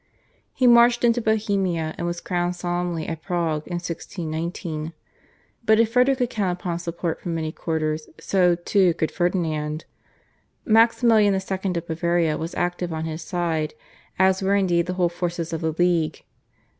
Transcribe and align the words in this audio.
He 0.53 0.65
marched 0.65 1.03
into 1.03 1.21
Bohemia, 1.21 1.93
and 1.95 2.07
was 2.07 2.21
crowned 2.21 2.55
solemnly 2.55 3.05
at 3.05 3.21
Prague 3.21 3.67
in 3.67 3.75
1619. 3.75 4.93
But 5.63 5.79
if 5.79 5.93
Frederick 5.93 6.17
could 6.17 6.29
count 6.31 6.59
upon 6.59 6.79
support 6.79 7.21
from 7.21 7.35
many 7.35 7.51
quarters 7.51 8.09
so, 8.19 8.55
too, 8.55 8.95
could 8.95 9.11
Ferdinand. 9.11 9.85
Maximilian 10.65 11.35
II. 11.35 11.73
of 11.75 11.85
Bavaria 11.85 12.35
was 12.35 12.55
active 12.55 12.91
on 12.91 13.05
his 13.05 13.21
side, 13.21 13.75
as 14.17 14.41
were 14.41 14.55
indeed 14.55 14.87
the 14.87 14.93
whole 14.93 15.07
forces 15.07 15.53
of 15.53 15.61
the 15.61 15.71
/League 15.71 16.21